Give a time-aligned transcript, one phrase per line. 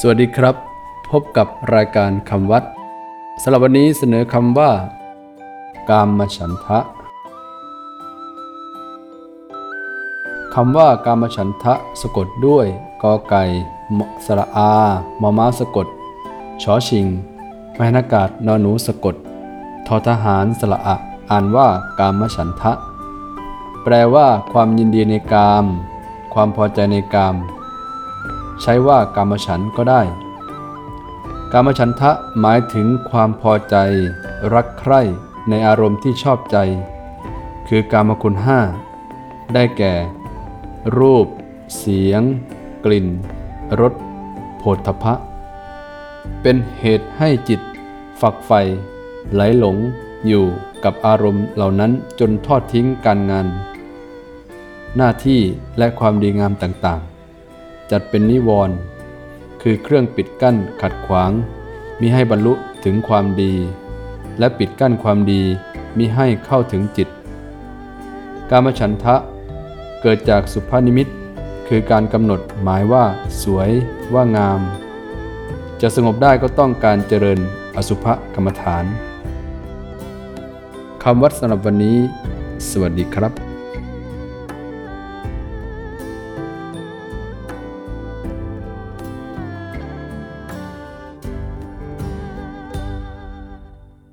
[0.00, 0.56] สวัสดีครับ
[1.10, 2.64] พบกับรายการคำวัด
[3.42, 4.70] สำหรับวันนี้เสนอคำว่า
[5.90, 6.78] กามฉันทะ
[10.54, 12.66] คำว่ากามฉันทะสะกดด้วย
[13.02, 13.42] กอไก่
[13.98, 14.72] มสระอา
[15.20, 15.86] มอม้าสะกด
[16.62, 17.06] ชอชิง
[17.78, 19.16] มหนากาศนอหนูสะกด
[19.86, 20.94] ทอทหารสระอะ
[21.30, 21.68] อ่านว่า
[21.98, 22.72] กามฉันทะ
[23.82, 25.64] แปลว่าความยินดีในกาม
[26.32, 27.36] ความพอใจในกาม
[28.62, 30.02] ใช้ว่ากามฉันก็ได้
[31.52, 32.10] กามฉันทะ
[32.40, 33.76] หมายถึงความพอใจ
[34.54, 35.00] รักใคร่
[35.48, 36.56] ในอารมณ์ที่ชอบใจ
[37.68, 38.60] คือกามคุณห้า
[39.54, 39.94] ได้แก่
[40.98, 41.26] รูป
[41.76, 42.22] เสียง
[42.84, 43.06] กลิ่น
[43.80, 43.94] รส
[44.58, 45.14] โผฏฐพะ
[46.42, 47.60] เป็นเหตุให้จิต
[48.20, 48.60] ฝักใฝ่
[49.32, 49.76] ไหลหลง
[50.26, 50.44] อยู่
[50.84, 53.46] กับอารมณ์เหล่านั้นจนทอดทิ้งการงาน
[54.96, 55.40] หน้าที่
[55.78, 57.11] และความดีงามต่างๆ
[57.92, 58.76] จัดเป็นนิวรณ์
[59.62, 61.32] คือเครื่องปิดกั้นขัดขวาง
[62.00, 62.52] มิให้บรรลุ
[62.84, 63.54] ถึงความดี
[64.38, 65.42] และปิดกั้นความดี
[65.98, 67.08] มิให้เข้าถึงจิต
[68.50, 69.16] กามฉันทะ
[70.02, 71.08] เกิดจากสุภานิมิต
[71.68, 73.04] คือการกำหนดหมายว่า
[73.42, 73.70] สวย
[74.14, 74.60] ว่างาม
[75.80, 77.38] จะสงบได้ก็ต้องการเจริญ
[77.76, 78.84] อสุภกรรมฐาน
[81.02, 81.98] คำวัดสำหรับวันนี้
[82.70, 83.51] สวัสดีครับ